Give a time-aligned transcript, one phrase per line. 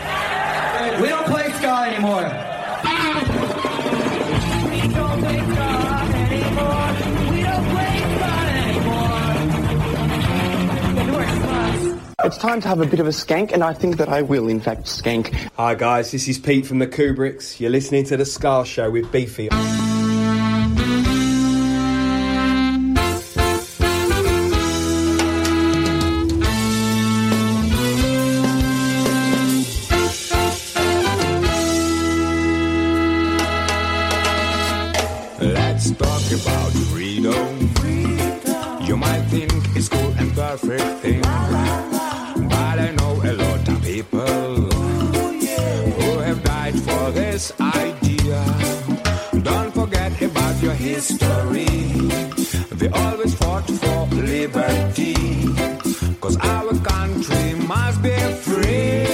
[0.00, 1.02] ska?
[1.02, 2.46] We don't play ska anymore.
[12.22, 14.48] It's time to have a bit of a skank, and I think that I will,
[14.48, 15.32] in fact, skank.
[15.56, 17.58] Hi guys, this is Pete from the Kubricks.
[17.58, 19.48] You're listening to the Ska Show with Beefy.
[40.60, 44.54] Perfect thing, but I know a lot of people
[45.98, 48.44] who have died for this idea.
[49.42, 51.66] Don't forget about your history.
[52.78, 55.14] They always fought for liberty,
[56.20, 58.16] cause our country must be
[58.46, 59.06] free.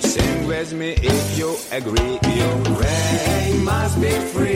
[0.00, 2.18] Sing with me if you agree.
[2.24, 4.51] Ukraine must be free.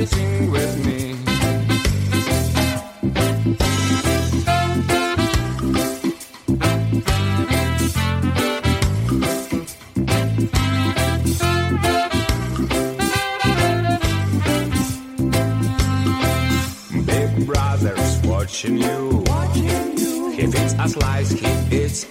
[0.00, 1.14] Everybody sing with me.
[17.04, 19.24] Big brother's watching you.
[20.32, 21.46] He feeds us lies, he
[21.76, 22.09] eats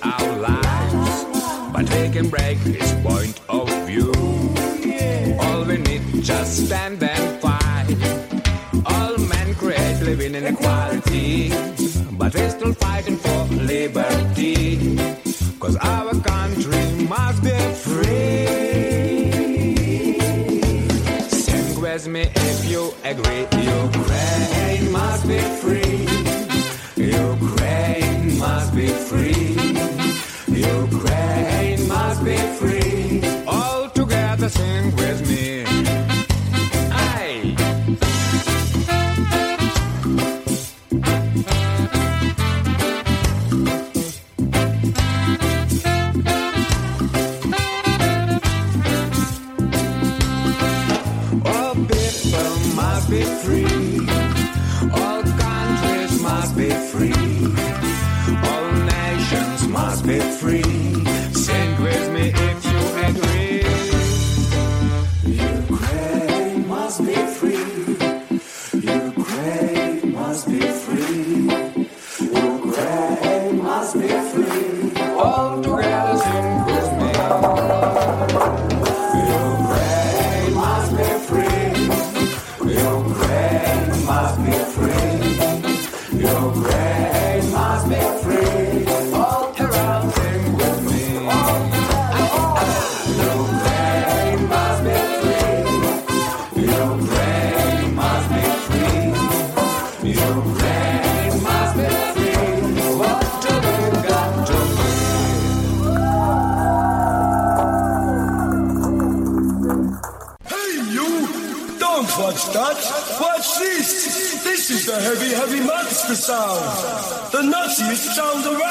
[118.05, 118.68] nuttiest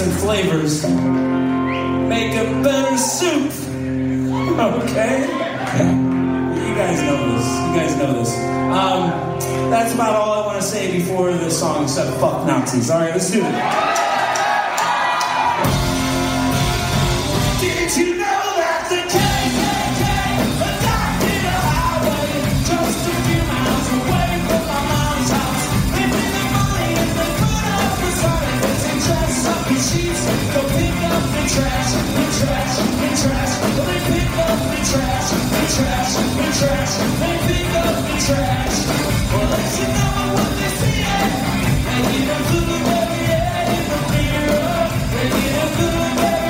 [0.00, 0.82] and flavors
[2.08, 3.50] make a better soup.
[4.58, 5.20] Okay?
[5.20, 7.46] You guys know this.
[7.46, 8.34] You guys know this.
[8.70, 9.10] Um,
[9.70, 12.90] that's about all I want to say before the song, except fuck Nazis.
[12.90, 14.09] All right, let's do it.
[34.90, 38.76] trash, they trash, they trash, they pick up the trash.
[39.32, 39.70] Well, they.
[41.86, 42.02] They
[43.76, 44.90] in the mirror.
[45.12, 46.49] They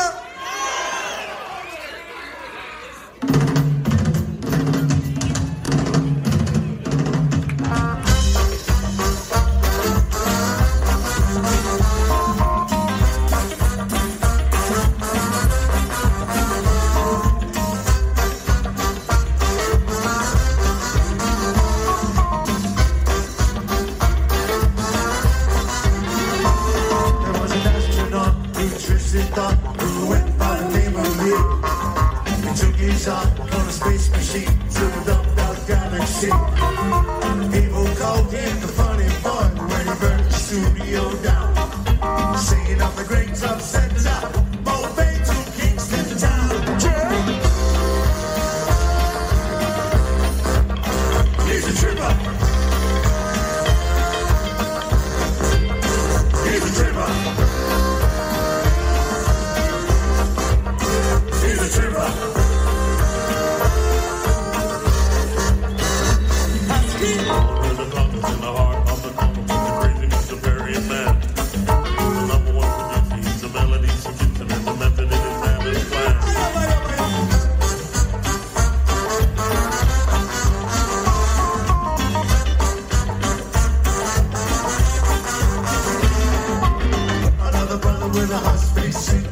[88.43, 89.30] Brother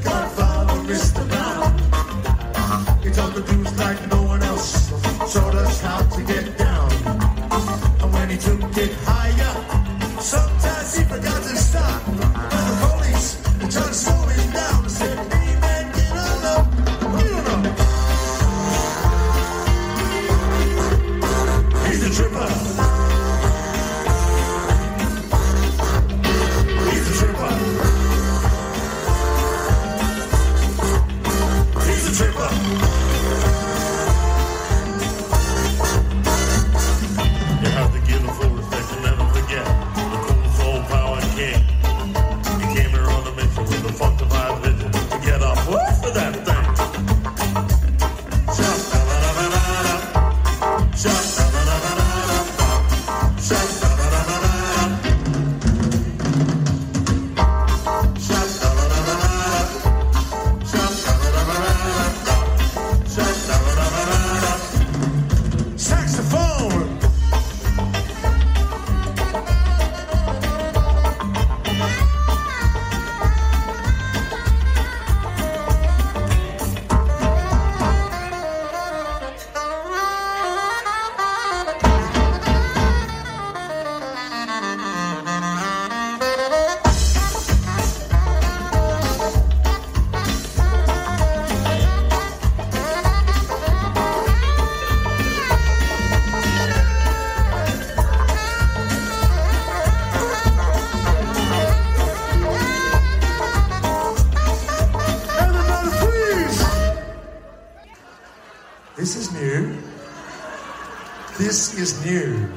[111.39, 112.49] This is new.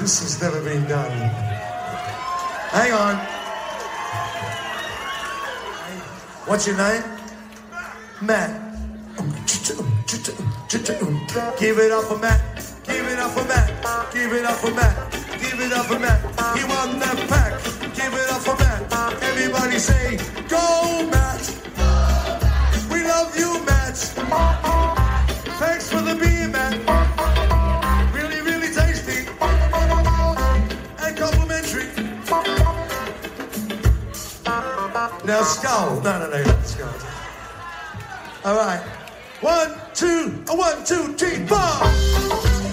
[0.00, 1.12] This has never been done.
[2.72, 3.16] Hang on.
[6.48, 7.02] What's your name?
[8.22, 8.50] Matt.
[11.60, 12.40] Give it up for Matt.
[12.82, 14.12] Give it up for Matt.
[14.14, 15.12] Give it up for Matt.
[15.38, 16.20] Give it up for Matt.
[16.56, 17.52] He won that pack.
[17.94, 19.22] Give it up for Matt.
[19.22, 20.16] Everybody say,
[20.48, 21.44] Go, Matt.
[22.90, 23.96] We love you, Matt.
[25.60, 27.01] Thanks for the beer, Matt.
[35.32, 35.98] Now, skull.
[36.02, 36.94] No, no, no, not skull.
[38.44, 38.82] All right.
[39.40, 42.71] One, two, one, two, three, four.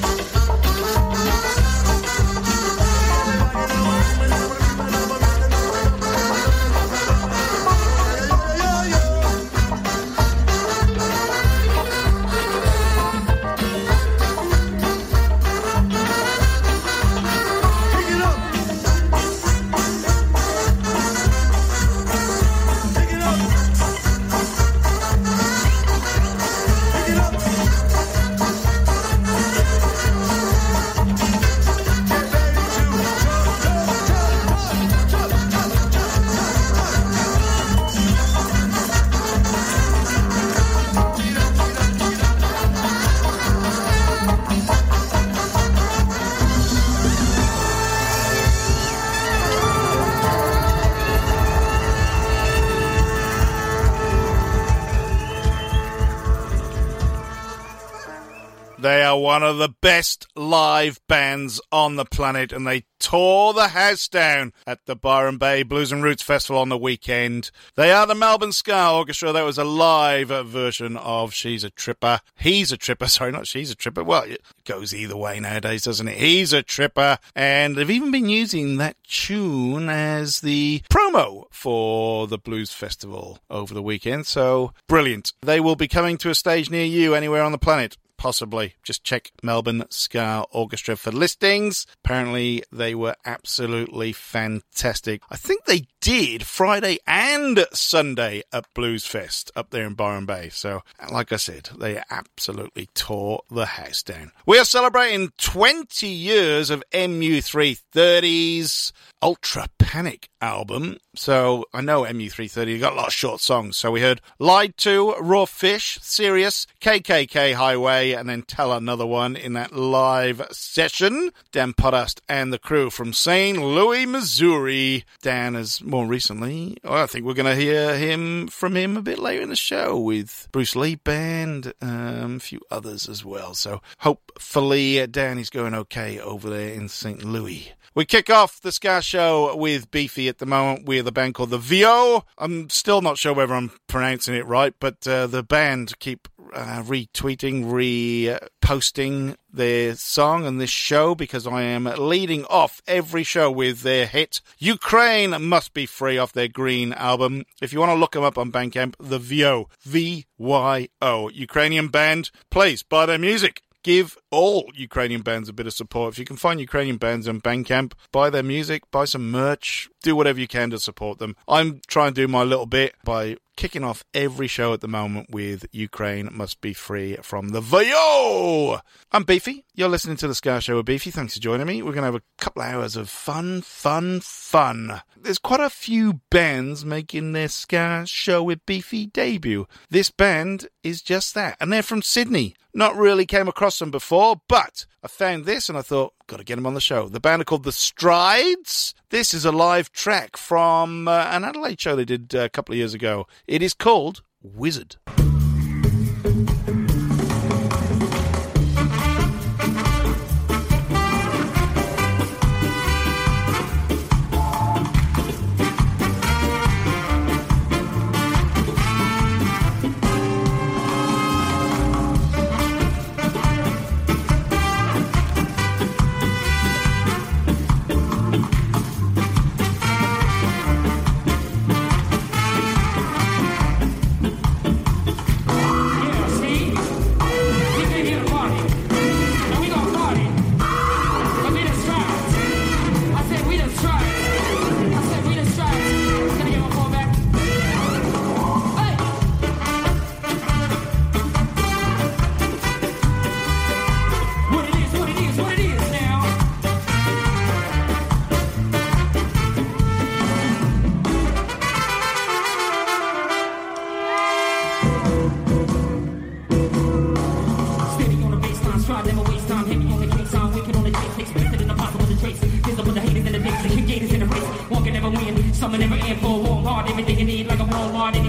[58.89, 63.67] They are one of the best live bands on the planet, and they tore the
[63.67, 67.51] house down at the Byron Bay Blues and Roots Festival on the weekend.
[67.75, 69.31] They are the Melbourne Ska Orchestra.
[69.31, 72.21] That was a live version of She's a Tripper.
[72.33, 73.05] He's a Tripper.
[73.07, 74.03] Sorry, not She's a Tripper.
[74.03, 76.17] Well, it goes either way nowadays, doesn't it?
[76.17, 77.19] He's a Tripper.
[77.35, 83.71] And they've even been using that tune as the promo for the Blues Festival over
[83.71, 84.25] the weekend.
[84.25, 85.33] So brilliant.
[85.41, 88.75] They will be coming to a stage near you anywhere on the planet possibly.
[88.83, 91.87] Just check Melbourne Ska Orchestra for listings.
[92.03, 95.23] Apparently, they were absolutely fantastic.
[95.31, 100.49] I think they did Friday and Sunday at Blues Fest up there in Byron Bay.
[100.49, 104.31] So, like I said, they absolutely tore the house down.
[104.45, 110.97] We are celebrating 20 years of MU330's Ultra Panic album.
[111.15, 113.77] So I know MU330 got a lot of short songs.
[113.77, 119.35] So we heard Lied to, Raw Fish, Serious, KKK Highway, and then Tell Another One
[119.35, 121.31] in that live session.
[121.51, 123.57] Dan Potthast and the crew from St.
[123.57, 125.05] Louis, Missouri.
[125.21, 129.01] Dan has more recently, well, I think we're going to hear him from him a
[129.01, 133.53] bit later in the show with Bruce Lee Band, um, a few others as well.
[133.53, 137.23] So hopefully Dan is going okay over there in St.
[137.23, 137.73] Louis.
[137.95, 140.85] We kick off the Ska Show with Beefy at the moment.
[140.85, 142.25] We're the band called the Vyo.
[142.37, 146.83] I'm still not sure whether I'm pronouncing it right, but uh, the band keep uh,
[146.83, 153.81] retweeting, reposting their song and this show because I am leading off every show with
[153.81, 157.45] their hit Ukraine Must Be Free off their Green album.
[157.61, 161.87] If you want to look them up on Bandcamp, the Vyo, V Y O, Ukrainian
[161.87, 166.13] band, please buy their music give all Ukrainian bands a bit of support.
[166.13, 170.15] If you can find Ukrainian bands on Bandcamp, buy their music, buy some merch, do
[170.15, 171.35] whatever you can to support them.
[171.47, 175.29] I'm trying to do my little bit by kicking off every show at the moment
[175.31, 178.79] with Ukraine Must Be Free from the Vyo.
[179.11, 179.65] I'm Beefy.
[179.75, 181.11] You're listening to the Ska Show with Beefy.
[181.11, 181.81] Thanks for joining me.
[181.81, 185.01] We're going to have a couple hours of fun, fun, fun.
[185.21, 189.67] There's quite a few bands making their Ska Show with Beefy debut.
[189.89, 192.55] This band is just that, and they're from Sydney.
[192.73, 196.43] Not really came across them before, but I found this and I thought, got to
[196.43, 197.07] get them on the show.
[197.07, 198.93] The band are called The Strides.
[199.11, 202.73] This is a live track from uh, an Adelaide show they did uh, a couple
[202.73, 203.27] of years ago.
[203.47, 204.97] It is called Wizard.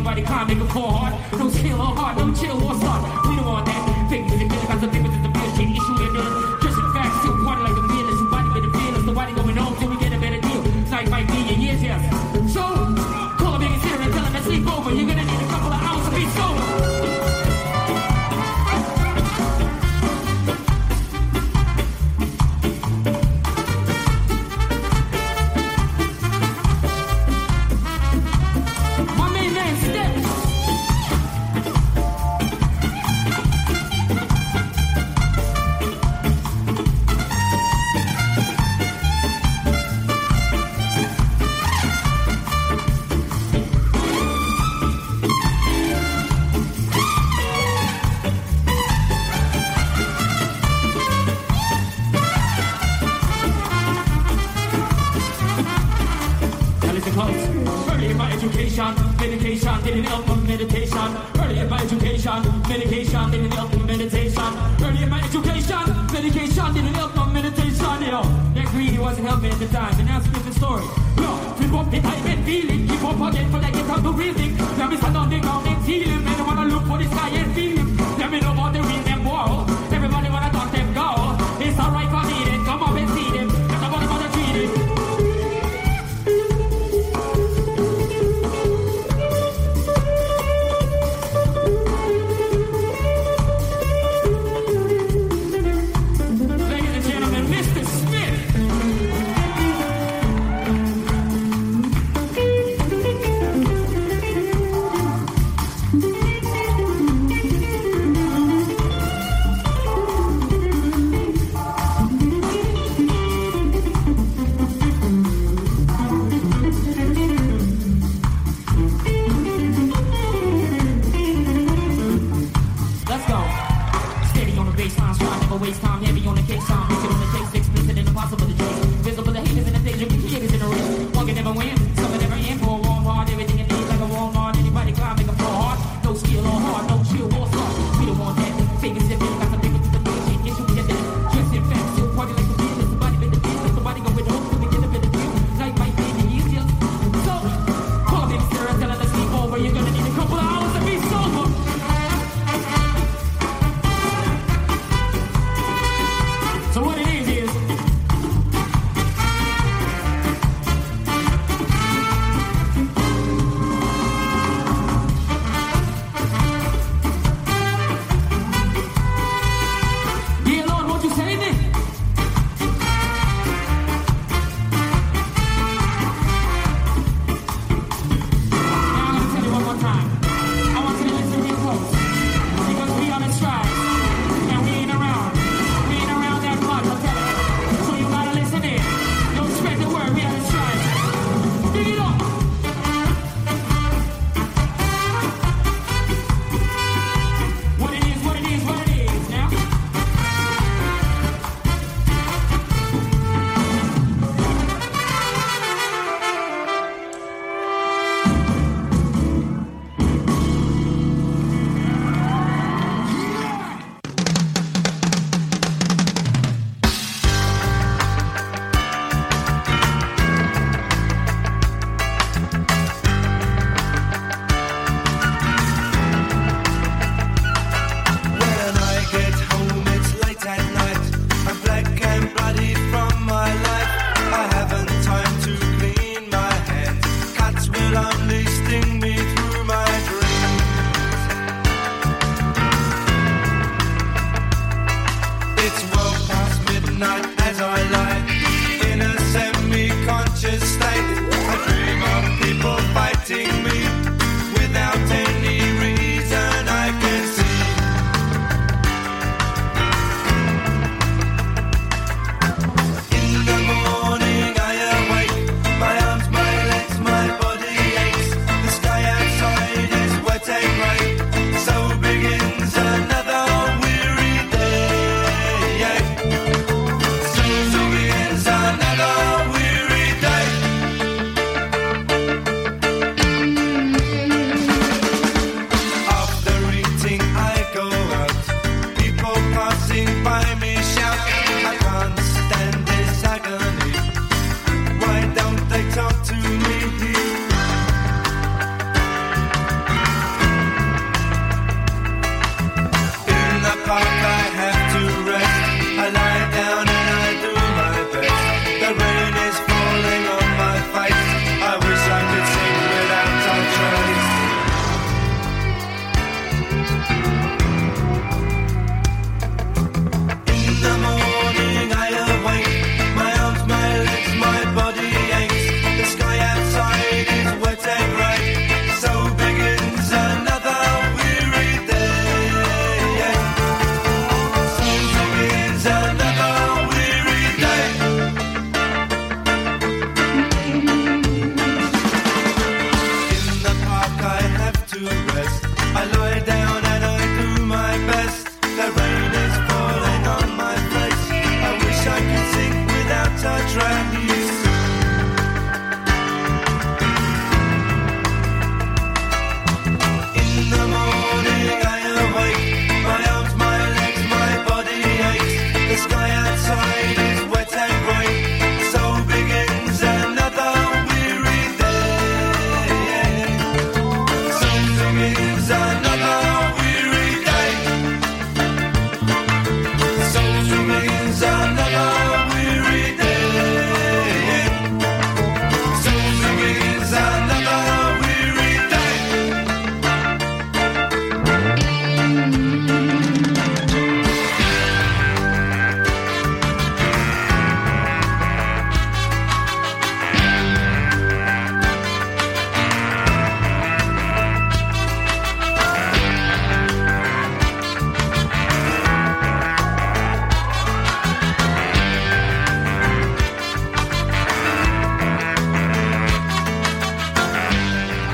[0.00, 0.50] Everybody wanna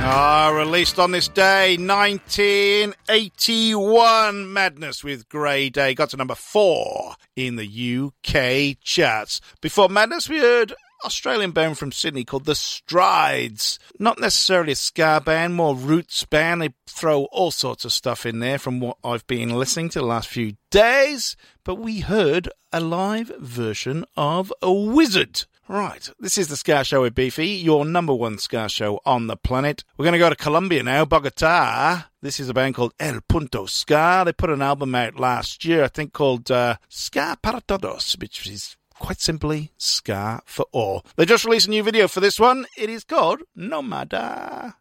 [0.08, 4.52] Ah, released on this day, 1981.
[4.52, 9.40] Madness with Grey Day got to number four in the UK charts.
[9.60, 13.80] Before Madness, we heard Australian band from Sydney called The Strides.
[13.98, 16.62] Not necessarily a ska band, more roots band.
[16.62, 20.06] They throw all sorts of stuff in there from what I've been listening to the
[20.06, 21.36] last few days.
[21.64, 25.46] But we heard a live version of A Wizard.
[25.68, 29.36] Right, this is the Ska Show with Beefy, your number one Ska show on the
[29.36, 29.82] planet.
[29.98, 32.04] We're going to go to Colombia now, Bogota.
[32.22, 34.22] This is a band called El Punto Ska.
[34.24, 38.46] They put an album out last year, I think called uh, Ska para Todos, which
[38.46, 41.04] is quite simply Ska for All.
[41.16, 42.66] They just released a new video for this one.
[42.78, 44.74] It is called Nomada.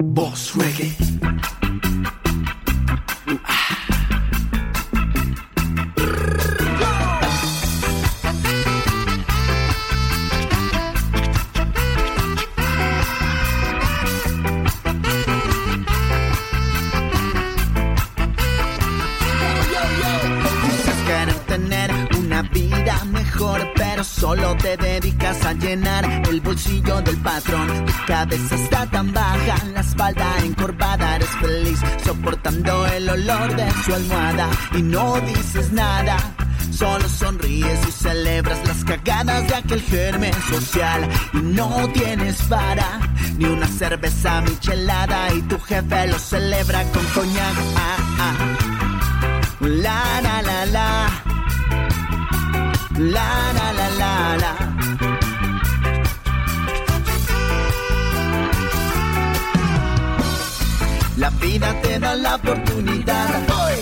[0.00, 1.27] Boss Reggae.
[24.18, 27.86] Solo te dedicas a llenar el bolsillo del patrón.
[27.86, 33.94] Tu cabeza está tan baja, la espalda encorvada, eres feliz soportando el olor de su
[33.94, 36.16] almohada y no dices nada.
[36.70, 43.00] Solo sonríes y celebras las cagadas de aquel germen social y no tienes para
[43.36, 47.54] ni una cerveza michelada y tu jefe lo celebra con coñac.
[47.76, 48.34] Ah, ah.
[49.60, 51.37] La la la la.
[52.98, 54.54] La la la la la.
[61.16, 63.28] La vida te da la oportunidad.
[63.50, 63.74] Hoy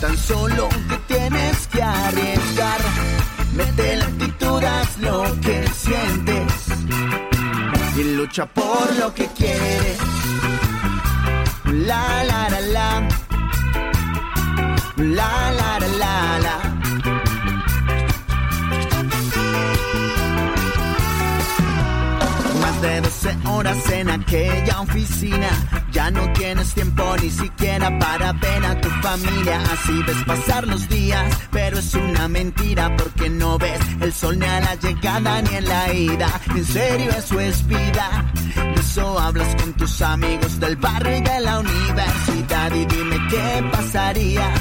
[0.00, 2.80] tan solo te tienes que arriesgar.
[3.56, 6.52] Mete la actitud, haz lo que sientes.
[7.96, 9.98] Y lucha por lo que quieres.
[11.72, 13.08] La la la la.
[14.96, 16.63] La la la la la.
[23.24, 25.48] 12 horas en aquella oficina.
[25.92, 29.62] Ya no tienes tiempo ni siquiera para ver a tu familia.
[29.72, 34.44] Así ves pasar los días, pero es una mentira porque no ves el sol ni
[34.44, 36.40] a la llegada ni en la ida.
[36.54, 38.26] En serio, eso es vida.
[38.74, 42.74] De eso hablas con tus amigos del barrio y de la universidad.
[42.74, 44.52] Y dime qué pasaría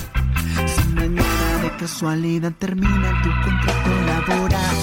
[0.68, 4.78] si mañana de casualidad termina tu contrato laboral.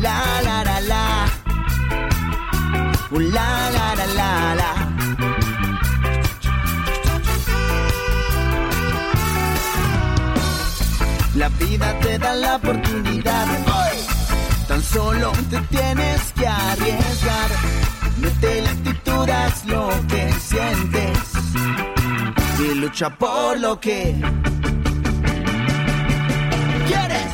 [0.00, 0.47] La la la la.
[3.10, 4.70] Uh, La la la la la.
[11.34, 13.46] La vida te da la oportunidad.
[14.66, 17.50] Tan solo te tienes que arriesgar.
[18.18, 19.28] Mete la actitud,
[19.66, 21.18] lo que sientes
[22.60, 24.14] y lucha por lo que
[26.88, 27.27] quieres.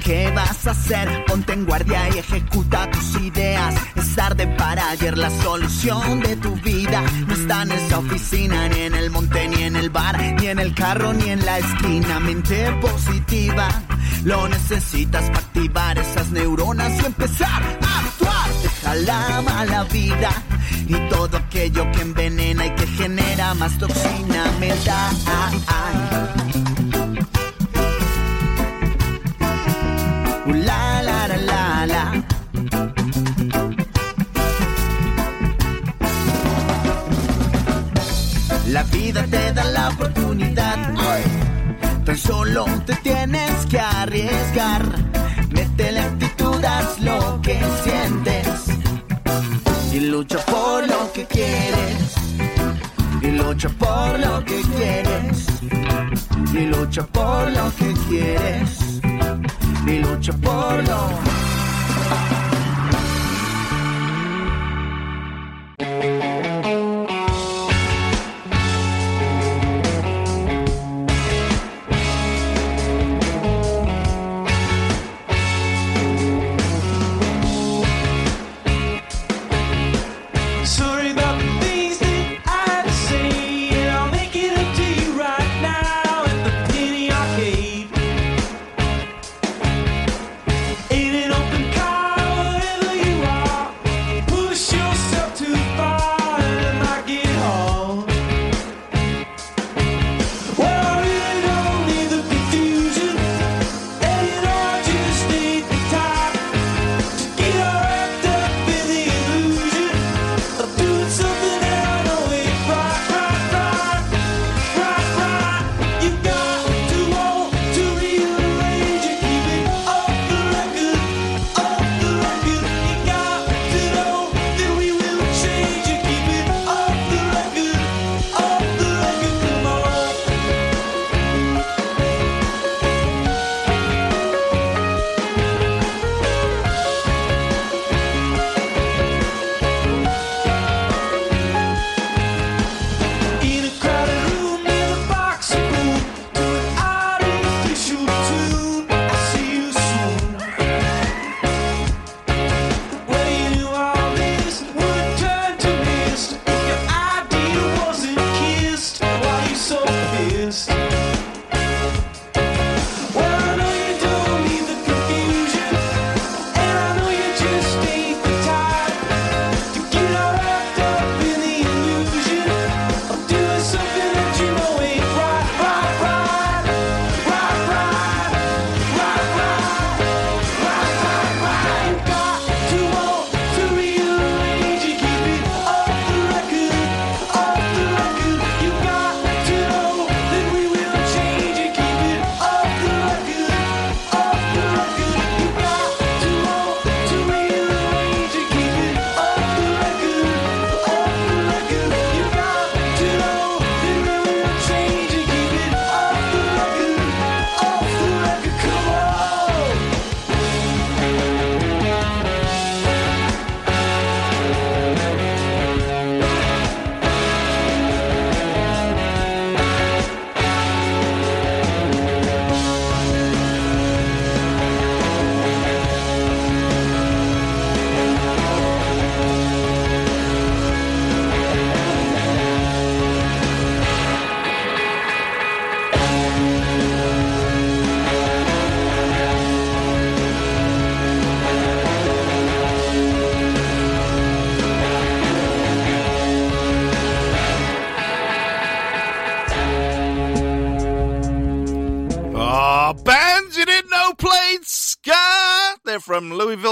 [0.00, 1.24] Que vas a hacer.
[1.26, 3.74] Ponte en guardia y ejecuta tus ideas.
[3.94, 7.02] Es tarde para ayer la solución de tu vida.
[7.26, 10.58] No está en esa oficina, ni en el monte, ni en el bar, ni en
[10.58, 12.20] el carro, ni en la esquina.
[12.20, 13.68] Mente positiva.
[14.24, 18.50] Lo necesitas para activar esas neuronas y empezar a actuar.
[18.62, 20.30] Deja la mala vida
[20.86, 25.16] y todo aquello que envenena y que genera más toxina mental.
[39.12, 40.76] Vida te da la oportunidad.
[42.04, 44.84] Tan solo te tienes que arriesgar.
[45.50, 48.46] Mete la actitud, haz lo que sientes.
[49.92, 52.14] Y lucha por lo que quieres.
[53.22, 55.36] Y lucha por lo que quieres.
[56.52, 59.00] Y lucha por lo que quieres.
[59.86, 61.00] Y lucha por lo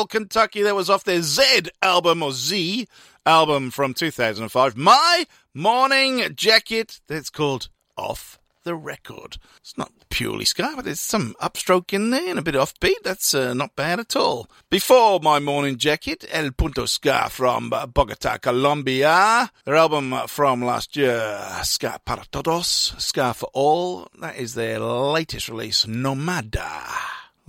[0.06, 0.62] Kentucky.
[0.62, 2.86] That was off their Z album or Z
[3.26, 4.76] album from 2005.
[4.76, 7.00] My Morning Jacket.
[7.08, 9.38] That's called Off the Record.
[9.58, 13.02] It's not purely ska, but there's some upstroke in there and a bit offbeat.
[13.02, 14.48] That's uh, not bad at all.
[14.70, 19.50] Before My Morning Jacket, El Punto Ska from uh, Bogota, Colombia.
[19.64, 24.08] Their album from last year, Ska para Todos, Ska for All.
[24.20, 26.94] That is their latest release, Nomada.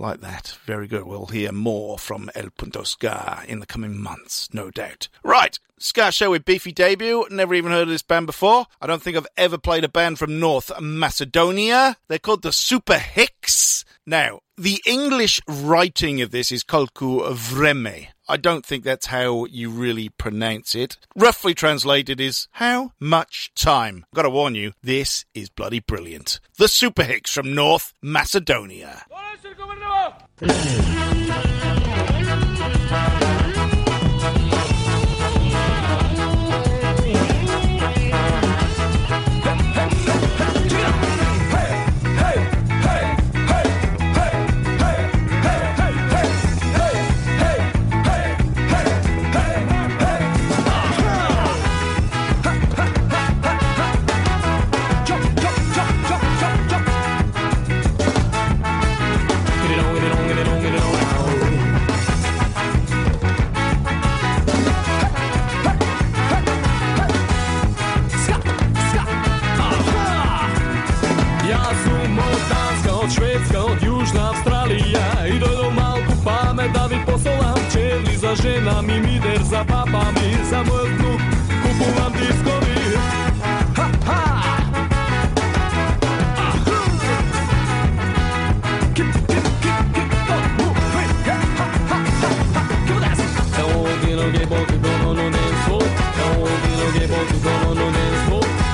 [0.00, 0.56] Like that.
[0.64, 1.04] Very good.
[1.04, 2.82] We'll hear more from El Punto
[3.46, 5.08] in the coming months, no doubt.
[5.22, 5.58] Right.
[5.78, 7.26] Ska Show with Beefy debut.
[7.30, 8.64] Never even heard of this band before.
[8.80, 11.98] I don't think I've ever played a band from North Macedonia.
[12.08, 13.84] They're called the Superhiks.
[14.06, 18.08] Now, the English writing of this is Kolku Vreme.
[18.28, 20.96] I don't think that's how you really pronounce it.
[21.16, 24.06] Roughly translated is how much time.
[24.14, 26.40] Gotta warn you, this is bloody brilliant.
[26.56, 29.04] The Superhiks from North Macedonia.
[30.42, 31.79] Thank you.
[78.42, 81.20] ženami mider za babami Za moj vnuk
[81.62, 82.96] kupuvam diskovi
[83.76, 84.20] Ha ha!
[88.94, 89.06] Get
[94.48, 94.70] both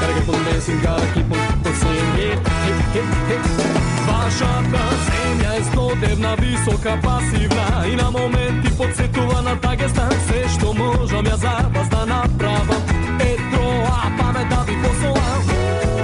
[0.00, 1.06] gonna keep on dancing, gotta
[4.26, 10.72] нашата земја е злодевна, висока, пасивна и на моменти подсетува на тагестан, да се што
[10.74, 12.82] можам ја за вас да направам.
[13.20, 15.42] Е троа памет да ви посолам.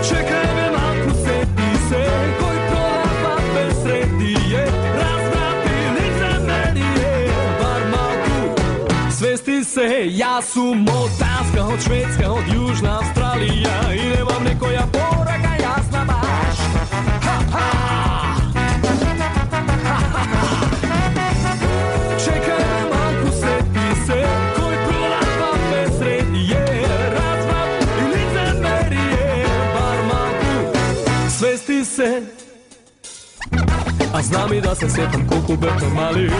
[0.06, 2.04] Чекај ме малку сети се,
[2.38, 4.66] кој пролапа без среди е,
[5.00, 7.10] разврати лицемерие,
[7.58, 8.38] бар малку.
[9.18, 9.88] Свести се,
[10.22, 16.66] јас сум од Данска, од Шведска, од Јужна Австралија и немам некоја порака јасна баш.
[17.26, 18.11] Ha ha!
[34.22, 36.30] Znam i da se sjetam koliko beto mali.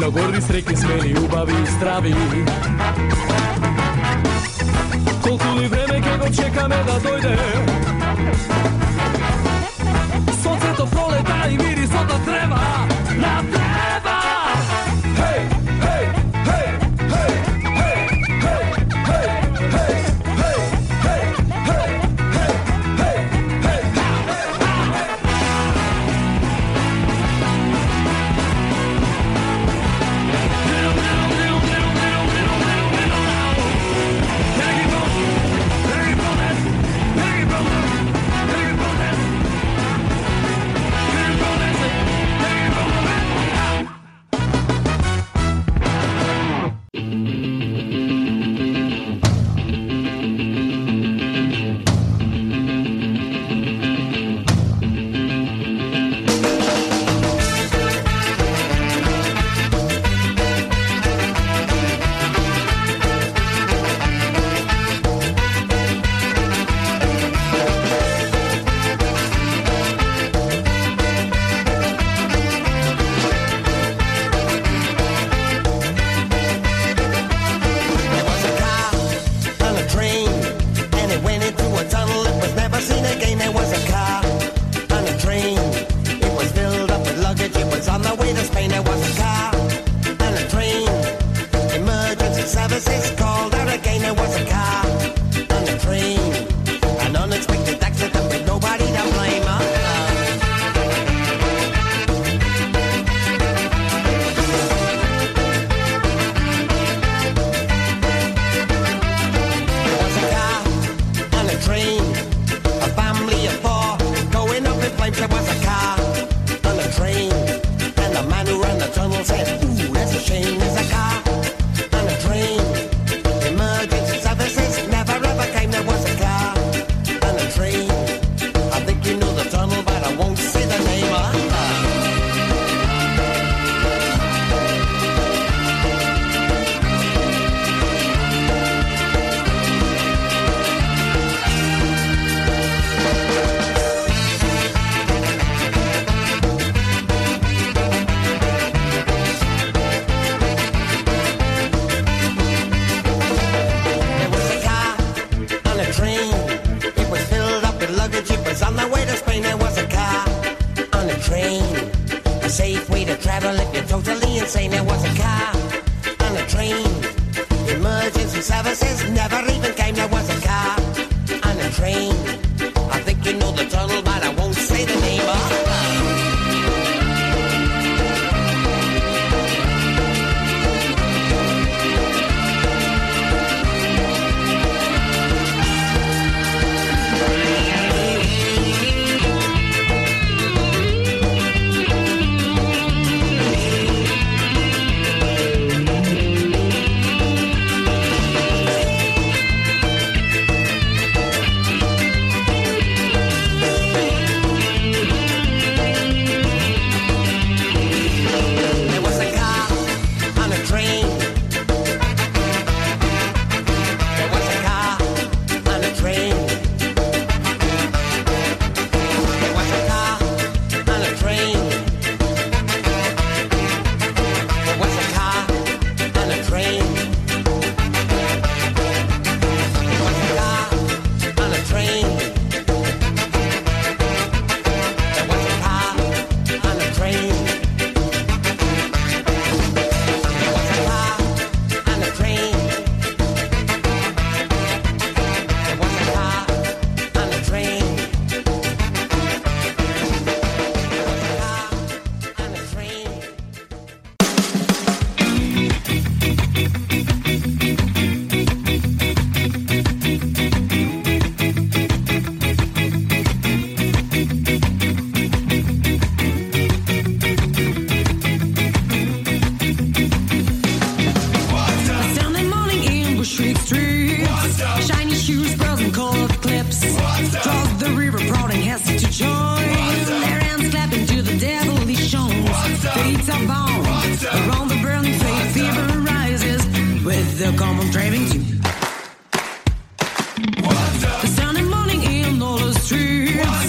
[0.00, 2.14] Na gordi srekni smeli ljubavi i stravi
[5.22, 7.36] Koliko li vreme kako čeka me da dojde?
[10.42, 12.93] Sunce to proleta i miris od na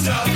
[0.05, 0.34] stop.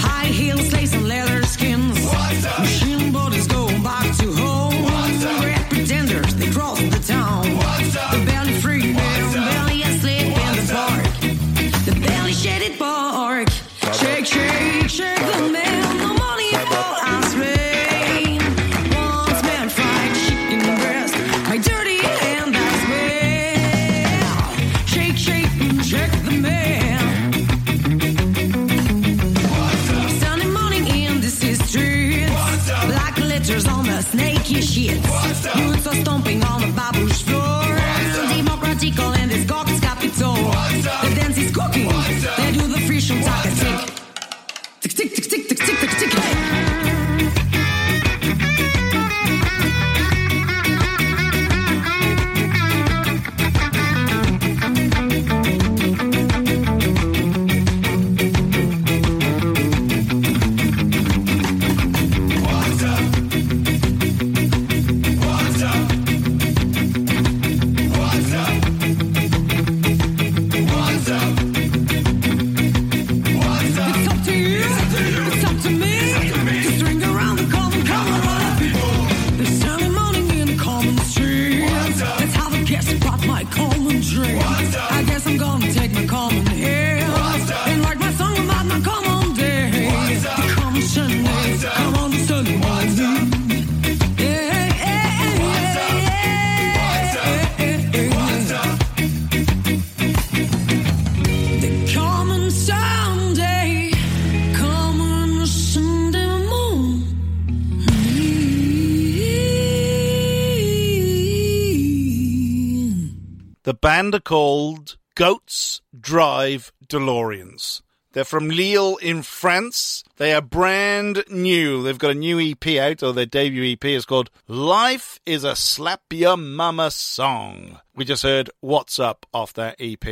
[113.69, 117.83] The band are called Goats Drive DeLoreans.
[118.13, 120.03] They're from Lille in France.
[120.17, 121.83] They are brand new.
[121.83, 125.55] They've got a new EP out, or their debut EP is called Life is a
[125.55, 127.79] Slap Your Mama Song.
[127.95, 130.03] We just heard What's Up off that EP.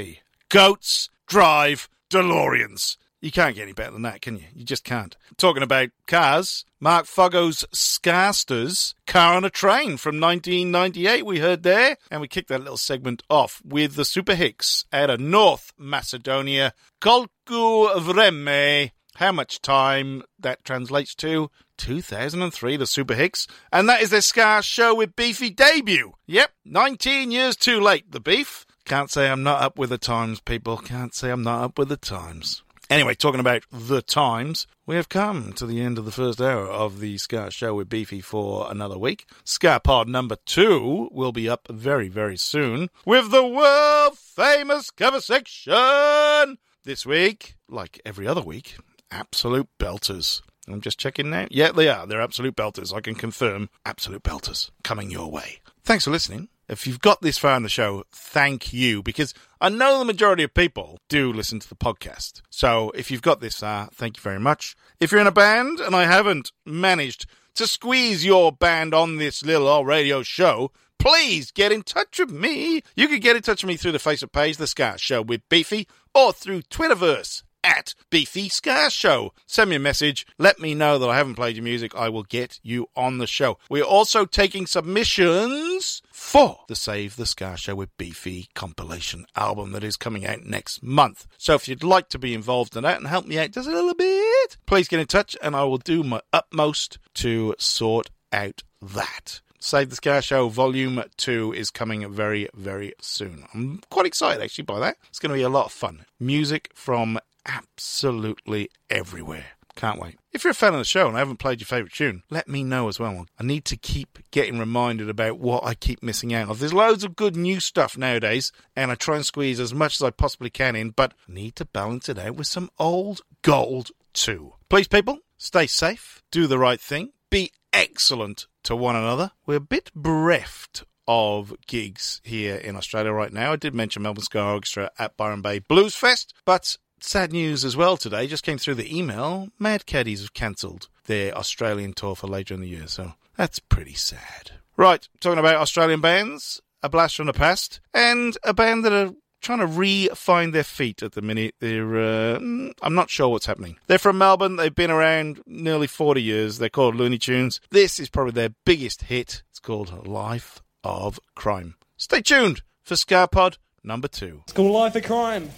[0.50, 2.98] Goats Drive DeLoreans.
[3.20, 4.44] You can't get any better than that, can you?
[4.54, 5.18] You just can't.
[5.38, 11.98] Talking about cars, Mark Foggo's Skasters Car on a Train from 1998, we heard there.
[12.12, 18.00] And we kicked that little segment off with the Superhiks out of North Macedonia, Kolku
[18.00, 18.92] Vreme.
[19.16, 21.50] How much time that translates to?
[21.78, 23.48] 2003, the Superhiks.
[23.74, 26.14] And that is their Ska Show with Beefy debut.
[26.28, 28.68] Yep, 19 years too late, the Beef.
[28.86, 30.78] Can't say I'm not up with the times, people.
[30.78, 32.62] Can't say I'm not up with the times.
[32.90, 36.66] Anyway, talking about the times, we have come to the end of the first hour
[36.68, 39.26] of the Ska Show with Beefy for another week.
[39.44, 45.20] Ska Pod number two will be up very, very soon with the world famous cover
[45.20, 46.58] section.
[46.86, 48.78] This week, like every other week,
[49.12, 50.42] absolute belters.
[50.66, 51.48] I'm just checking now.
[51.52, 52.08] Yeah, they are.
[52.08, 52.96] They're absolute belters.
[52.96, 55.60] I can confirm absolute belters coming your way.
[55.84, 56.48] Thanks for listening.
[56.70, 60.44] If you've got this far in the show, thank you because I know the majority
[60.44, 62.42] of people do listen to the podcast.
[62.50, 64.76] So if you've got this far, thank you very much.
[65.00, 69.44] If you're in a band and I haven't managed to squeeze your band on this
[69.44, 72.82] little old radio show, please get in touch with me.
[72.96, 75.48] You can get in touch with me through the Facebook page, The Ska Show with
[75.48, 79.34] Beefy, or through Twitterverse at Beefy Ska Show.
[79.46, 80.26] Send me a message.
[80.38, 81.96] Let me know that I haven't played your music.
[81.96, 83.58] I will get you on the show.
[83.70, 89.84] We're also taking submissions for the Save the Ska Show with Beefy compilation album that
[89.84, 91.26] is coming out next month.
[91.38, 93.72] So if you'd like to be involved in that and help me out just a
[93.72, 98.64] little bit, please get in touch and I will do my utmost to sort out
[98.82, 99.40] that.
[99.58, 103.46] Save the Ska Show Volume 2 is coming very, very soon.
[103.54, 104.98] I'm quite excited actually by that.
[105.08, 106.04] It's going to be a lot of fun.
[106.20, 109.57] Music from absolutely everywhere.
[109.78, 110.18] Can't wait.
[110.34, 112.48] If you're a fan of the show and I haven't played your favourite tune, let
[112.48, 113.28] me know as well.
[113.40, 116.58] I need to keep getting reminded about what I keep missing out of.
[116.58, 120.02] There's loads of good new stuff nowadays, and I try and squeeze as much as
[120.02, 124.54] I possibly can in, but need to balance it out with some old gold too.
[124.68, 129.34] Please, people, stay safe, do the right thing, be excellent to one another.
[129.46, 133.54] We're a bit bereft of gigs here in Australia right now.
[133.54, 137.78] I did mention Melbourne Ska Orchestra at Byron Bay Blues Fest, but sad news as
[137.78, 138.28] well today.
[138.28, 139.50] Just came through the email.
[139.60, 143.94] Mad Caddies have cancelled their Australian tour for later in the year, so that's pretty
[143.94, 144.52] sad.
[144.76, 149.14] Right, talking about Australian bands, a blast from the past, and a band that are
[149.42, 151.56] trying to re-find their feet at the minute.
[151.60, 153.78] They're, uh, mm, I'm not sure what's happening.
[153.88, 154.56] They're from Melbourne.
[154.56, 156.58] They've been around nearly 40 years.
[156.58, 157.62] They're called Loonee Tunes.
[157.70, 159.44] This is probably their biggest hit.
[159.50, 161.76] It's called Life of Crime.
[161.98, 164.42] Stay tuned for SkaPod number two.
[164.44, 165.50] It's called Life of Crime.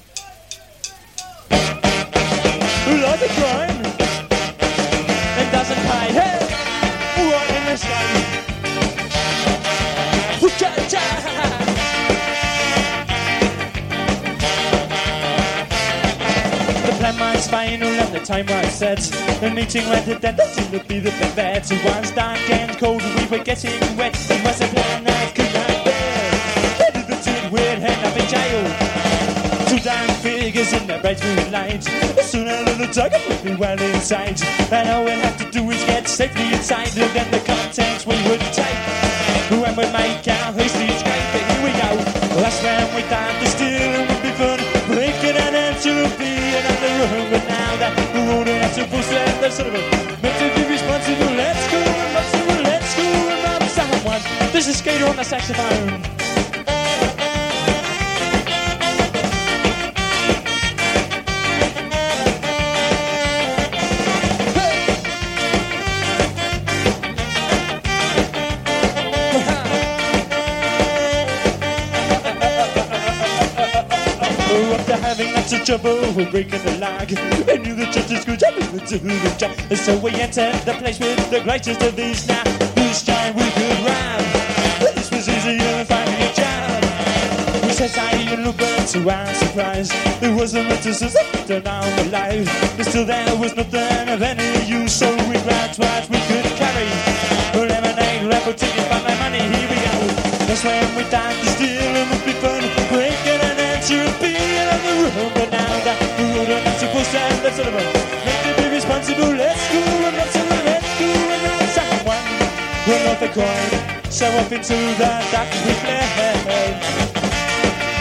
[5.39, 5.77] It doesn't.
[5.77, 6.39] Hey!
[7.39, 7.77] In.
[10.57, 11.03] Cha-cha!
[16.85, 18.99] The plan was final and the time was set.
[19.39, 21.71] The meeting went to that seemed to be the best.
[21.71, 24.15] It was dark and cold, we were getting wet.
[24.29, 26.31] It was a plan that could not bear.
[26.79, 28.88] Headed the tin we'd end up in jail.
[30.21, 31.83] Figures in the bright moonlight.
[32.19, 34.35] Soon a little dog would be well inside.
[34.71, 36.91] And all we'd have to do is get safely inside.
[36.97, 38.83] And then the contents we would take.
[39.49, 41.89] When we make our hasty escape, but here we go.
[42.43, 44.59] Last time we thought the steal and would be fun.
[44.91, 47.31] Breaking an answer would be another room.
[47.31, 49.83] But now that we're and supposed to have the sort of
[50.21, 51.31] meant to be responsible.
[51.31, 52.63] Let's go and rob someone.
[52.67, 54.51] Let's go and rob someone.
[54.51, 56.28] This is skater on the saxophone.
[75.69, 77.13] Trouble with breaking the log,
[77.47, 79.53] I knew the justice could jump in to the job.
[79.69, 82.41] And so we entered the place with the greatest of these now.
[82.73, 84.25] This time we could rhyme.
[84.81, 86.81] But This was easier than finding a job.
[87.61, 89.91] We said I and look but to our surprise.
[90.25, 92.49] It wasn't meant to sustain our lives.
[92.75, 96.89] But still there was nothing of any use, so we grabbed what we could carry.
[97.53, 99.93] Lemonade, rebel ticket, but my money, here we go.
[100.49, 102.65] That's when we thought the steal it would be fun.
[102.89, 104.28] Breaking an answer
[106.33, 106.63] we're not
[107.43, 107.83] that sort of a
[108.25, 109.31] make to be responsible.
[109.33, 112.25] Let's go and let's go and someone.
[112.87, 113.69] Run off the coin,
[114.11, 116.69] show up into the dark we play.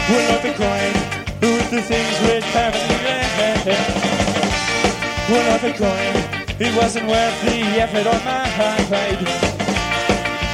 [0.09, 0.93] Run off the coin,
[1.41, 2.15] with the things
[2.51, 2.97] perfectly
[5.29, 6.13] Run off the coin,
[6.59, 8.49] it wasn't worth the effort on my.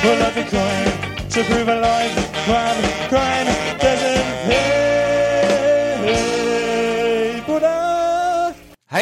[0.04, 0.86] Run off the coin
[1.30, 2.16] to prove a life
[2.46, 3.48] crime, crime